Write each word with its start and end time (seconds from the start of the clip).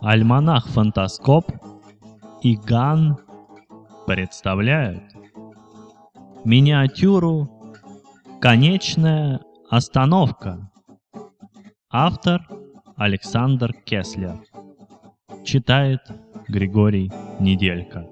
Альманах 0.00 0.66
Фантаскоп 0.68 1.50
и 2.42 2.56
Ган 2.56 3.18
представляют 4.06 5.17
миниатюру 6.48 7.74
«Конечная 8.40 9.42
остановка». 9.68 10.70
Автор 11.90 12.40
Александр 12.96 13.74
Кеслер. 13.84 14.40
Читает 15.44 16.00
Григорий 16.48 17.12
Неделька. 17.38 18.08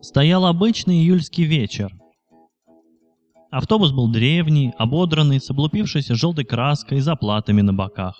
Стоял 0.00 0.44
обычный 0.46 0.96
июльский 0.96 1.44
вечер. 1.44 2.01
Автобус 3.52 3.92
был 3.92 4.10
древний, 4.10 4.72
ободранный, 4.78 5.38
с 5.38 5.50
облупившейся 5.50 6.14
желтой 6.14 6.46
краской 6.46 6.98
и 6.98 7.00
заплатами 7.02 7.60
на 7.60 7.74
боках. 7.74 8.18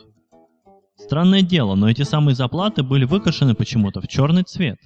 Странное 0.95 1.41
дело, 1.41 1.75
но 1.75 1.89
эти 1.89 2.03
самые 2.03 2.35
заплаты 2.35 2.83
были 2.83 3.07
выкрашены 3.07 3.55
почему-то 3.55 4.03
в 4.03 4.09
черный 4.09 4.43
цвет. 4.43 4.79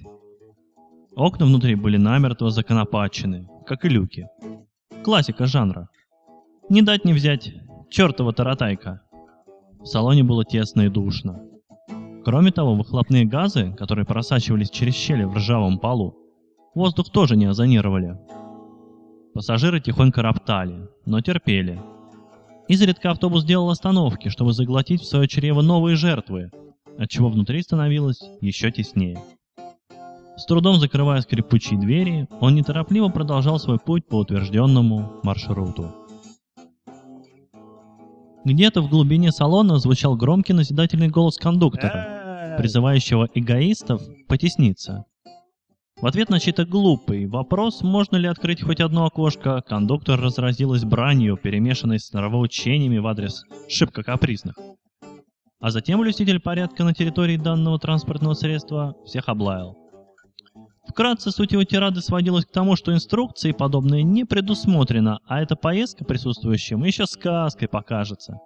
Окна 1.17 1.45
внутри 1.45 1.75
были 1.75 1.97
намертво 1.97 2.49
законопачены, 2.49 3.49
как 3.65 3.83
и 3.83 3.89
люки. 3.89 4.29
Классика 5.03 5.47
жанра. 5.47 5.89
Не 6.69 6.81
дать 6.81 7.03
не 7.03 7.11
взять, 7.11 7.53
чертова 7.89 8.31
таратайка. 8.31 9.01
В 9.81 9.85
салоне 9.85 10.23
было 10.23 10.45
тесно 10.45 10.83
и 10.83 10.89
душно. 10.89 11.41
Кроме 12.23 12.51
того, 12.51 12.73
выхлопные 12.73 13.25
газы, 13.25 13.73
которые 13.77 14.05
просачивались 14.05 14.69
через 14.69 14.95
щели 14.95 15.25
в 15.25 15.33
ржавом 15.33 15.77
полу, 15.77 16.15
Воздух 16.77 17.09
тоже 17.09 17.35
не 17.35 17.45
озонировали. 17.45 18.19
Пассажиры 19.37 19.79
тихонько 19.79 20.23
роптали, 20.23 20.89
но 21.05 21.21
терпели. 21.21 21.79
Изредка 22.67 23.11
автобус 23.11 23.43
делал 23.43 23.69
остановки, 23.69 24.29
чтобы 24.29 24.51
заглотить 24.51 25.03
в 25.03 25.05
свое 25.05 25.27
чрево 25.27 25.61
новые 25.61 25.95
жертвы, 25.95 26.49
отчего 26.97 27.29
внутри 27.29 27.61
становилось 27.61 28.19
еще 28.41 28.71
теснее. 28.71 29.21
С 30.37 30.45
трудом 30.47 30.79
закрывая 30.79 31.21
скрипучие 31.21 31.79
двери, 31.79 32.27
он 32.39 32.55
неторопливо 32.55 33.09
продолжал 33.09 33.59
свой 33.59 33.77
путь 33.77 34.07
по 34.07 34.15
утвержденному 34.15 35.19
маршруту. 35.21 35.93
Где-то 38.43 38.81
в 38.81 38.89
глубине 38.89 39.31
салона 39.31 39.77
звучал 39.77 40.15
громкий 40.15 40.53
назидательный 40.53 41.09
голос 41.09 41.37
кондуктора, 41.37 42.55
призывающего 42.57 43.29
эгоистов 43.35 44.01
потесниться. 44.27 45.05
В 45.99 46.05
ответ 46.05 46.29
на 46.29 46.39
чей-то 46.39 46.63
глупый 46.63 47.25
вопрос, 47.25 47.81
можно 47.81 48.17
ли 48.17 48.27
открыть 48.27 48.61
хоть 48.61 48.81
одно 48.81 49.07
окошко, 49.07 49.61
кондуктор 49.61 50.19
разразилась 50.21 50.83
бранью, 50.83 51.37
перемешанной 51.37 51.99
с 51.99 52.13
нравоучениями 52.13 52.99
в 52.99 53.07
адрес 53.07 53.43
шибко 53.67 54.03
капризных. 54.03 54.55
А 55.59 55.71
затем 55.71 55.99
блюститель 55.99 56.39
порядка 56.39 56.83
на 56.83 56.93
территории 56.93 57.37
данного 57.37 57.79
транспортного 57.79 58.35
средства 58.35 58.93
всех 59.07 59.27
облаял. 59.27 59.75
Вкратце, 60.87 61.31
суть 61.31 61.53
его 61.53 61.63
тирады 61.63 62.01
сводилась 62.01 62.45
к 62.45 62.51
тому, 62.51 62.75
что 62.75 62.93
инструкции 62.93 63.51
подобные 63.51 64.03
не 64.03 64.23
предусмотрено, 64.23 65.19
а 65.25 65.41
эта 65.41 65.55
поездка 65.55 66.05
присутствующим 66.05 66.83
еще 66.83 67.07
сказкой 67.07 67.67
покажется. 67.67 68.37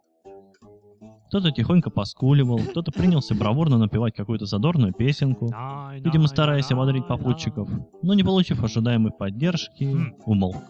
Кто-то 1.31 1.49
тихонько 1.51 1.89
поскуливал, 1.89 2.59
кто-то 2.59 2.91
принялся 2.91 3.33
бравурно 3.33 3.77
напевать 3.77 4.13
какую-то 4.13 4.45
задорную 4.45 4.91
песенку, 4.91 5.45
видимо, 5.93 6.27
стараясь 6.27 6.69
ободрить 6.71 7.07
попутчиков, 7.07 7.69
но 8.01 8.13
не 8.13 8.21
получив 8.21 8.61
ожидаемой 8.61 9.13
поддержки, 9.13 9.95
умолк. 10.25 10.61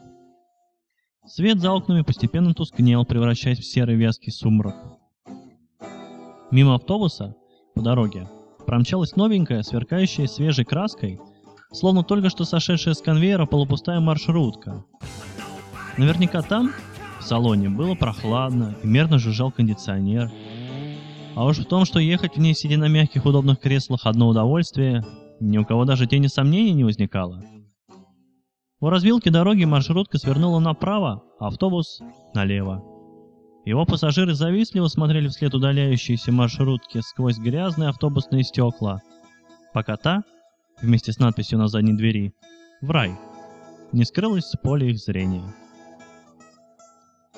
Свет 1.26 1.60
за 1.60 1.72
окнами 1.72 2.04
постепенно 2.04 2.54
тускнел, 2.54 3.06
превращаясь 3.06 3.58
в 3.58 3.66
серый 3.66 3.96
вязкий 3.96 4.32
сумрак. 4.32 4.76
Мимо 6.52 6.76
автобуса, 6.76 7.34
по 7.74 7.82
дороге, 7.82 8.30
промчалась 8.68 9.16
новенькая, 9.16 9.64
сверкающая 9.64 10.28
свежей 10.28 10.64
краской, 10.64 11.20
словно 11.72 12.04
только 12.04 12.30
что 12.30 12.46
сошедшая 12.46 12.94
с 12.94 13.02
конвейера 13.02 13.48
полупустая 13.48 14.00
маршрутка. 14.00 14.86
Наверняка 15.98 16.44
там, 16.44 16.70
в 17.20 17.24
салоне, 17.24 17.70
было 17.70 17.96
прохладно 17.96 18.76
и 18.84 18.88
мерно 18.88 19.18
жужжал 19.18 19.52
кондиционер, 19.52 20.32
а 21.36 21.46
уж 21.46 21.60
в 21.60 21.66
том, 21.66 21.86
что 21.86 22.00
ехать 22.00 22.36
в 22.36 22.40
ней, 22.40 22.54
сидя 22.54 22.78
на 22.78 22.88
мягких 22.88 23.26
удобных 23.26 23.60
креслах, 23.60 24.02
одно 24.06 24.28
удовольствие, 24.28 25.06
ни 25.40 25.58
у 25.58 25.66
кого 25.66 25.86
даже 25.86 26.08
тени 26.08 26.28
сомнений 26.28 26.74
не 26.74 26.84
возникало. 26.84 27.44
У 28.80 28.90
развилки 28.90 29.30
дороги 29.30 29.64
маршрутка 29.64 30.18
свернула 30.18 30.60
направо, 30.60 31.24
автобус 31.40 32.00
налево. 32.34 32.84
Его 33.64 33.86
пассажиры 33.86 34.34
завистливо 34.34 34.88
смотрели 34.88 35.28
вслед 35.28 35.54
удаляющейся 35.54 36.32
маршрутки 36.32 37.00
сквозь 37.02 37.38
грязные 37.38 37.90
автобусные 37.90 38.44
стекла, 38.44 39.02
пока 39.74 39.98
та, 39.98 40.24
вместе 40.82 41.12
с 41.12 41.20
надписью 41.20 41.60
на 41.60 41.68
задней 41.68 41.94
двери, 41.94 42.34
в 42.82 42.90
рай, 42.90 43.12
не 43.92 44.04
скрылась 44.04 44.46
с 44.46 44.58
поля 44.58 44.88
их 44.88 44.98
зрения. 44.98 45.54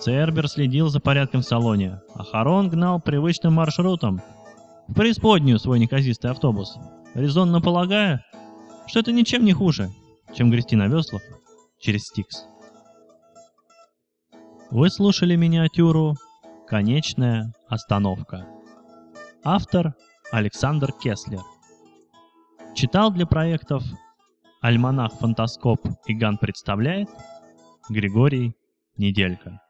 Цербер 0.04 0.50
следил 0.50 0.90
за 0.90 1.00
порядком 1.00 1.40
в 1.40 1.46
салоне, 1.46 2.02
а 2.14 2.26
Харон 2.26 2.68
гнал 2.68 3.00
привычным 3.00 3.54
маршрутом. 3.54 4.22
В 4.90 4.96
преисподнюю 4.96 5.60
свой 5.60 5.80
неказистый 5.80 6.30
автобус, 6.30 6.76
резонно 7.14 7.62
полагая, 7.62 8.22
что 8.86 9.00
это 9.00 9.14
ничем 9.14 9.46
не 9.46 9.54
хуже, 9.54 9.92
чем 10.36 10.52
грести 10.52 10.76
на 10.76 10.88
веслах 10.88 11.22
через 11.80 12.02
Стикс. 12.02 12.44
Вы 14.72 14.90
слушали 14.90 15.38
миниатюру 15.38 16.16
«Конечная 16.68 17.54
остановка». 17.70 18.46
Автор 19.42 19.96
Александр 20.34 20.92
Кеслер. 21.02 21.44
Читал 22.76 23.10
для 23.10 23.26
проектов 23.26 23.86
«Альманах 24.60 25.14
Фантаскоп» 25.14 25.80
и 26.08 26.14
«Ган 26.14 26.38
представляет» 26.38 27.08
Григорий 27.90 28.54
Неделька. 28.98 29.62